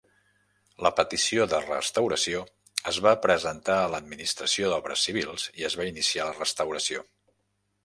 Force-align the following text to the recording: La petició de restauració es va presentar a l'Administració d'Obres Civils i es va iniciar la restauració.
La 0.85 0.91
petició 0.99 1.45
de 1.51 1.59
restauració 1.65 2.41
es 2.93 2.99
va 3.09 3.13
presentar 3.27 3.77
a 3.83 3.93
l'Administració 3.97 4.73
d'Obres 4.73 5.05
Civils 5.11 5.47
i 5.61 5.71
es 5.71 5.79
va 5.83 5.89
iniciar 5.93 6.29
la 6.31 6.37
restauració. 6.43 7.07